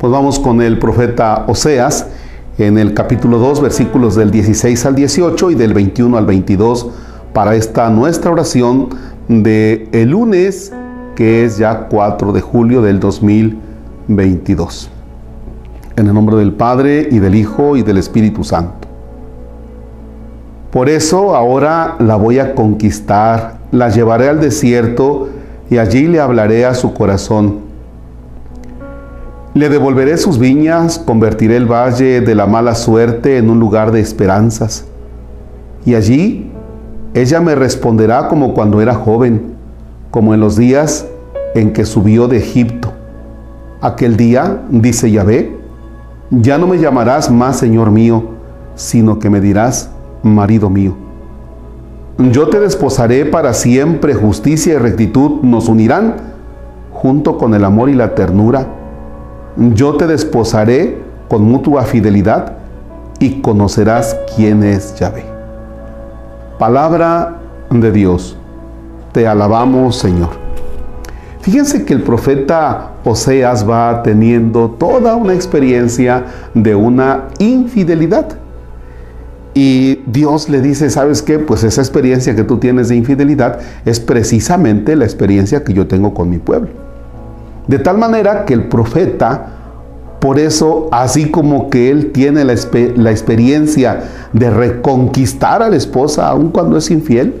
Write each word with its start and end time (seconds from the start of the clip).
Pues 0.00 0.10
vamos 0.10 0.38
con 0.38 0.62
el 0.62 0.78
profeta 0.78 1.44
Oseas 1.46 2.06
en 2.56 2.78
el 2.78 2.94
capítulo 2.94 3.38
2, 3.38 3.60
versículos 3.60 4.14
del 4.16 4.30
16 4.30 4.86
al 4.86 4.94
18 4.94 5.50
y 5.50 5.54
del 5.54 5.74
21 5.74 6.16
al 6.16 6.24
22 6.24 6.88
para 7.34 7.54
esta 7.54 7.90
nuestra 7.90 8.30
oración 8.30 8.88
de 9.28 9.88
el 9.92 10.10
lunes, 10.10 10.72
que 11.14 11.44
es 11.44 11.58
ya 11.58 11.86
4 11.88 12.32
de 12.32 12.40
julio 12.40 12.82
del 12.82 12.98
2022. 12.98 14.90
En 15.96 16.06
el 16.06 16.14
nombre 16.14 16.36
del 16.36 16.54
Padre 16.54 17.06
y 17.10 17.18
del 17.18 17.34
Hijo 17.34 17.76
y 17.76 17.82
del 17.82 17.98
Espíritu 17.98 18.42
Santo. 18.42 18.88
Por 20.72 20.88
eso 20.88 21.36
ahora 21.36 21.96
la 21.98 22.16
voy 22.16 22.38
a 22.38 22.54
conquistar, 22.54 23.59
la 23.72 23.88
llevaré 23.88 24.28
al 24.28 24.40
desierto 24.40 25.28
y 25.70 25.78
allí 25.78 26.06
le 26.06 26.20
hablaré 26.20 26.64
a 26.64 26.74
su 26.74 26.92
corazón 26.94 27.70
le 29.52 29.68
devolveré 29.68 30.16
sus 30.16 30.38
viñas, 30.38 30.98
convertiré 30.98 31.56
el 31.56 31.66
valle 31.66 32.20
de 32.20 32.34
la 32.36 32.46
mala 32.46 32.76
suerte 32.76 33.36
en 33.36 33.50
un 33.50 33.58
lugar 33.58 33.90
de 33.90 34.00
esperanzas. 34.00 34.84
Y 35.84 35.96
allí 35.96 36.52
ella 37.14 37.40
me 37.40 37.56
responderá 37.56 38.28
como 38.28 38.54
cuando 38.54 38.80
era 38.80 38.94
joven, 38.94 39.54
como 40.12 40.34
en 40.34 40.40
los 40.40 40.56
días 40.56 41.06
en 41.56 41.72
que 41.72 41.84
subió 41.84 42.28
de 42.28 42.36
Egipto. 42.36 42.92
Aquel 43.80 44.16
día, 44.16 44.62
dice 44.70 45.10
Yahvé, 45.10 45.56
ya 46.30 46.56
no 46.56 46.68
me 46.68 46.78
llamarás 46.78 47.28
más 47.28 47.58
Señor 47.58 47.90
mío, 47.90 48.22
sino 48.76 49.18
que 49.18 49.30
me 49.30 49.40
dirás 49.40 49.90
marido 50.22 50.70
mío. 50.70 50.94
Yo 52.18 52.48
te 52.48 52.60
desposaré 52.60 53.24
para 53.24 53.54
siempre, 53.54 54.14
justicia 54.14 54.74
y 54.74 54.78
rectitud 54.78 55.42
nos 55.42 55.68
unirán, 55.68 56.16
junto 56.92 57.38
con 57.38 57.54
el 57.54 57.64
amor 57.64 57.88
y 57.88 57.94
la 57.94 58.14
ternura 58.14 58.66
yo 59.56 59.96
te 59.96 60.06
desposaré 60.06 60.98
con 61.28 61.42
mutua 61.42 61.82
fidelidad 61.82 62.54
y 63.18 63.40
conocerás 63.40 64.16
quién 64.34 64.62
es 64.62 64.94
Yahvé. 64.94 65.24
Palabra 66.58 67.36
de 67.70 67.92
Dios. 67.92 68.36
Te 69.12 69.26
alabamos, 69.26 69.96
Señor. 69.96 70.30
Fíjense 71.40 71.84
que 71.84 71.94
el 71.94 72.02
profeta 72.02 72.92
Oseas 73.04 73.68
va 73.68 74.02
teniendo 74.02 74.70
toda 74.70 75.16
una 75.16 75.34
experiencia 75.34 76.24
de 76.54 76.74
una 76.74 77.24
infidelidad. 77.38 78.26
Y 79.54 80.02
Dios 80.06 80.48
le 80.48 80.60
dice, 80.60 80.90
¿sabes 80.90 81.22
qué? 81.22 81.38
Pues 81.38 81.64
esa 81.64 81.80
experiencia 81.80 82.36
que 82.36 82.44
tú 82.44 82.58
tienes 82.58 82.88
de 82.88 82.96
infidelidad 82.96 83.58
es 83.84 83.98
precisamente 83.98 84.94
la 84.94 85.04
experiencia 85.04 85.64
que 85.64 85.72
yo 85.72 85.86
tengo 85.88 86.14
con 86.14 86.30
mi 86.30 86.38
pueblo. 86.38 86.70
De 87.66 87.78
tal 87.78 87.98
manera 87.98 88.44
que 88.44 88.54
el 88.54 88.64
profeta, 88.64 89.46
por 90.20 90.38
eso, 90.38 90.88
así 90.92 91.30
como 91.30 91.68
que 91.68 91.90
él 91.90 92.12
tiene 92.12 92.44
la, 92.44 92.52
experiencia 92.52 94.04
de 94.32 94.50
reconquistar 94.50 95.62
a 95.62 95.68
la 95.68 95.76
esposa 95.76 96.28
aun 96.28 96.50
cuando 96.50 96.76
es 96.76 96.90
infiel, 96.90 97.34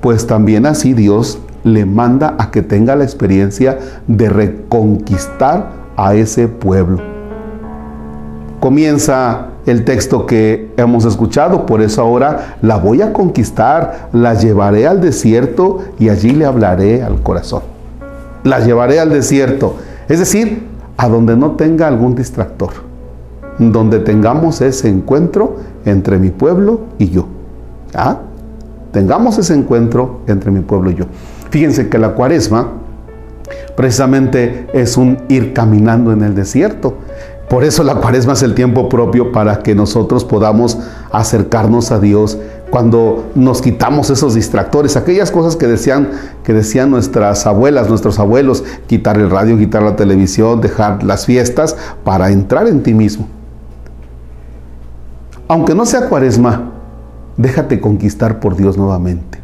pues 0.00 0.26
también 0.26 0.66
así 0.66 0.94
Dios 0.94 1.38
le 1.64 1.84
manda 1.84 2.34
a 2.38 2.50
que 2.50 2.62
tenga 2.62 2.96
la 2.96 3.04
experiencia 3.04 3.78
de 4.06 4.28
reconquistar 4.28 5.70
a 5.96 6.14
ese 6.14 6.48
pueblo. 6.48 7.00
Comienza 8.58 9.51
el 9.66 9.84
texto 9.84 10.26
que 10.26 10.72
hemos 10.76 11.04
escuchado, 11.04 11.66
por 11.66 11.82
eso 11.82 12.02
ahora 12.02 12.56
la 12.62 12.76
voy 12.76 13.02
a 13.02 13.12
conquistar, 13.12 14.08
la 14.12 14.34
llevaré 14.34 14.86
al 14.86 15.00
desierto 15.00 15.80
y 15.98 16.08
allí 16.08 16.30
le 16.30 16.44
hablaré 16.44 17.02
al 17.02 17.22
corazón 17.22 17.62
la 18.44 18.60
llevaré 18.60 19.00
al 19.00 19.10
desierto. 19.10 19.76
Es 20.08 20.18
decir, 20.18 20.66
a 20.96 21.08
donde 21.08 21.36
no 21.36 21.52
tenga 21.52 21.88
algún 21.88 22.14
distractor. 22.14 22.70
Donde 23.58 24.00
tengamos 24.00 24.60
ese 24.60 24.88
encuentro 24.88 25.56
entre 25.84 26.18
mi 26.18 26.30
pueblo 26.30 26.80
y 26.98 27.10
yo. 27.10 27.26
¿Ah? 27.94 28.18
Tengamos 28.92 29.38
ese 29.38 29.54
encuentro 29.54 30.20
entre 30.26 30.50
mi 30.50 30.60
pueblo 30.60 30.90
y 30.90 30.94
yo. 30.96 31.06
Fíjense 31.50 31.88
que 31.88 31.98
la 31.98 32.10
cuaresma 32.10 32.68
precisamente 33.76 34.66
es 34.72 34.96
un 34.96 35.18
ir 35.28 35.52
caminando 35.52 36.12
en 36.12 36.22
el 36.22 36.34
desierto. 36.34 36.94
Por 37.52 37.64
eso 37.64 37.84
la 37.84 37.96
cuaresma 37.96 38.32
es 38.32 38.42
el 38.42 38.54
tiempo 38.54 38.88
propio 38.88 39.30
para 39.30 39.58
que 39.58 39.74
nosotros 39.74 40.24
podamos 40.24 40.78
acercarnos 41.10 41.92
a 41.92 42.00
Dios 42.00 42.38
cuando 42.70 43.30
nos 43.34 43.60
quitamos 43.60 44.08
esos 44.08 44.32
distractores, 44.32 44.96
aquellas 44.96 45.30
cosas 45.30 45.56
que 45.56 45.66
decían, 45.66 46.12
que 46.44 46.54
decían 46.54 46.90
nuestras 46.90 47.46
abuelas, 47.46 47.90
nuestros 47.90 48.18
abuelos, 48.18 48.64
quitar 48.86 49.18
el 49.18 49.28
radio, 49.28 49.58
quitar 49.58 49.82
la 49.82 49.96
televisión, 49.96 50.62
dejar 50.62 51.02
las 51.02 51.26
fiestas 51.26 51.76
para 52.04 52.30
entrar 52.30 52.66
en 52.68 52.82
ti 52.82 52.94
mismo. 52.94 53.28
Aunque 55.46 55.74
no 55.74 55.84
sea 55.84 56.08
cuaresma, 56.08 56.70
déjate 57.36 57.82
conquistar 57.82 58.40
por 58.40 58.56
Dios 58.56 58.78
nuevamente. 58.78 59.40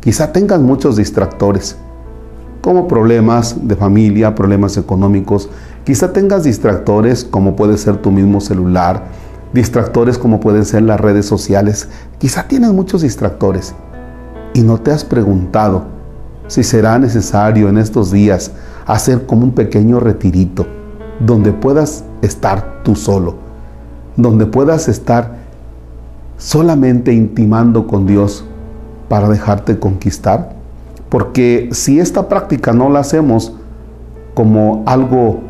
Quizá 0.00 0.32
tengas 0.32 0.60
muchos 0.60 0.96
distractores, 0.96 1.78
como 2.60 2.88
problemas 2.88 3.66
de 3.66 3.74
familia, 3.74 4.34
problemas 4.34 4.76
económicos. 4.76 5.48
Quizá 5.88 6.12
tengas 6.12 6.44
distractores 6.44 7.24
como 7.24 7.56
puede 7.56 7.78
ser 7.78 7.96
tu 7.96 8.10
mismo 8.10 8.42
celular, 8.42 9.04
distractores 9.54 10.18
como 10.18 10.38
pueden 10.38 10.66
ser 10.66 10.82
las 10.82 11.00
redes 11.00 11.24
sociales. 11.24 11.88
Quizá 12.18 12.46
tienes 12.46 12.72
muchos 12.72 13.00
distractores 13.00 13.74
y 14.52 14.60
no 14.60 14.82
te 14.82 14.90
has 14.90 15.02
preguntado 15.02 15.84
si 16.46 16.62
será 16.62 16.98
necesario 16.98 17.70
en 17.70 17.78
estos 17.78 18.10
días 18.10 18.50
hacer 18.84 19.24
como 19.24 19.44
un 19.44 19.52
pequeño 19.52 19.98
retirito 19.98 20.66
donde 21.20 21.52
puedas 21.52 22.04
estar 22.20 22.82
tú 22.82 22.94
solo, 22.94 23.36
donde 24.14 24.44
puedas 24.44 24.88
estar 24.88 25.36
solamente 26.36 27.14
intimando 27.14 27.86
con 27.86 28.04
Dios 28.04 28.44
para 29.08 29.30
dejarte 29.30 29.78
conquistar. 29.78 30.50
Porque 31.08 31.70
si 31.72 31.98
esta 31.98 32.28
práctica 32.28 32.74
no 32.74 32.90
la 32.90 32.98
hacemos 32.98 33.54
como 34.34 34.82
algo 34.84 35.47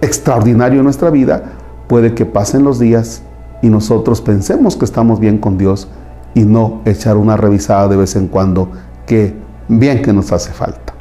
extraordinario 0.00 0.80
en 0.80 0.84
nuestra 0.84 1.10
vida, 1.10 1.52
puede 1.88 2.14
que 2.14 2.26
pasen 2.26 2.64
los 2.64 2.78
días 2.78 3.22
y 3.62 3.68
nosotros 3.68 4.20
pensemos 4.20 4.76
que 4.76 4.84
estamos 4.84 5.20
bien 5.20 5.38
con 5.38 5.58
Dios 5.58 5.88
y 6.34 6.44
no 6.44 6.82
echar 6.84 7.16
una 7.16 7.36
revisada 7.36 7.88
de 7.88 7.96
vez 7.96 8.16
en 8.16 8.28
cuando 8.28 8.70
que 9.06 9.34
bien 9.68 10.02
que 10.02 10.12
nos 10.12 10.32
hace 10.32 10.52
falta. 10.52 10.92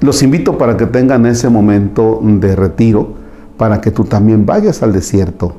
Los 0.00 0.22
invito 0.22 0.58
para 0.58 0.76
que 0.76 0.86
tengan 0.86 1.26
ese 1.26 1.48
momento 1.48 2.20
de 2.22 2.56
retiro, 2.56 3.14
para 3.56 3.80
que 3.80 3.90
tú 3.90 4.04
también 4.04 4.46
vayas 4.46 4.82
al 4.82 4.92
desierto 4.92 5.54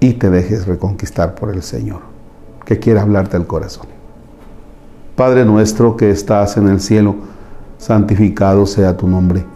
y 0.00 0.14
te 0.14 0.30
dejes 0.30 0.66
reconquistar 0.66 1.34
por 1.34 1.50
el 1.50 1.62
Señor, 1.62 2.00
que 2.64 2.78
quiere 2.78 3.00
hablarte 3.00 3.36
al 3.36 3.46
corazón. 3.46 3.86
Padre 5.16 5.44
nuestro 5.44 5.96
que 5.96 6.10
estás 6.10 6.56
en 6.56 6.68
el 6.68 6.80
cielo, 6.80 7.14
santificado 7.78 8.66
sea 8.66 8.96
tu 8.96 9.08
nombre. 9.08 9.55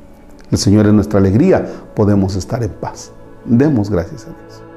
El 0.51 0.57
Señor 0.57 0.85
es 0.85 0.93
nuestra 0.93 1.19
alegría, 1.19 1.65
podemos 1.95 2.35
estar 2.35 2.61
en 2.61 2.71
paz. 2.71 3.11
Demos 3.45 3.89
gracias 3.89 4.23
a 4.23 4.27
Dios. 4.27 4.70